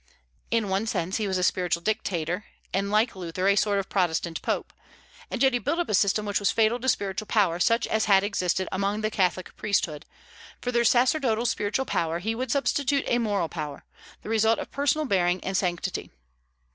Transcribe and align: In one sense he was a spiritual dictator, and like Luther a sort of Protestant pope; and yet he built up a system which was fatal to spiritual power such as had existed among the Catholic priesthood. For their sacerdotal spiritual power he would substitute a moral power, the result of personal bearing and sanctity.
In 0.49 0.67
one 0.67 0.87
sense 0.87 1.17
he 1.17 1.27
was 1.27 1.37
a 1.37 1.43
spiritual 1.43 1.83
dictator, 1.83 2.45
and 2.73 2.89
like 2.89 3.15
Luther 3.15 3.47
a 3.47 3.55
sort 3.55 3.77
of 3.77 3.87
Protestant 3.87 4.41
pope; 4.41 4.73
and 5.29 5.43
yet 5.43 5.53
he 5.53 5.59
built 5.59 5.77
up 5.77 5.89
a 5.89 5.93
system 5.93 6.25
which 6.25 6.39
was 6.39 6.49
fatal 6.49 6.79
to 6.79 6.89
spiritual 6.89 7.27
power 7.27 7.59
such 7.59 7.85
as 7.85 8.05
had 8.05 8.23
existed 8.23 8.67
among 8.71 9.01
the 9.01 9.11
Catholic 9.11 9.55
priesthood. 9.57 10.07
For 10.59 10.71
their 10.71 10.85
sacerdotal 10.85 11.45
spiritual 11.45 11.85
power 11.85 12.17
he 12.17 12.33
would 12.33 12.49
substitute 12.49 13.05
a 13.07 13.19
moral 13.19 13.47
power, 13.47 13.85
the 14.23 14.29
result 14.29 14.57
of 14.57 14.71
personal 14.71 15.05
bearing 15.05 15.39
and 15.43 15.55
sanctity. 15.55 16.09